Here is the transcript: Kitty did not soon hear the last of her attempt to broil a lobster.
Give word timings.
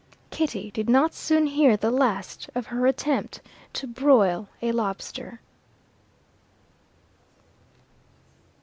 Kitty 0.31 0.71
did 0.71 0.89
not 0.89 1.13
soon 1.13 1.45
hear 1.45 1.77
the 1.77 1.91
last 1.91 2.49
of 2.55 2.65
her 2.65 2.87
attempt 2.87 3.39
to 3.73 3.85
broil 3.85 4.49
a 4.59 4.71
lobster. 4.71 5.41